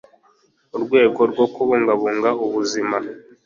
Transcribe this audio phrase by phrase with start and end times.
[0.75, 2.97] urwego rwo kubungabunga ubuzima